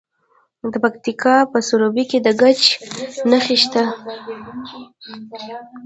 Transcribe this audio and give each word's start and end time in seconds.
د 0.71 0.73
پکتیکا 0.83 1.35
په 1.51 1.57
سروبي 1.67 2.03
کې 2.11 2.19
د 2.25 2.27
ګچ 2.41 2.61
نښې 3.29 3.57
شته. 3.63 3.83